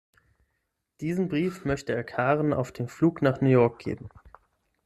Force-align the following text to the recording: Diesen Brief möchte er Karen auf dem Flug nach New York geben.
Diesen 0.99 1.27
Brief 1.29 1.63
möchte 1.63 1.93
er 1.93 2.03
Karen 2.03 2.53
auf 2.53 2.71
dem 2.71 2.87
Flug 2.87 3.21
nach 3.21 3.39
New 3.39 3.49
York 3.49 3.77
geben. 3.77 4.09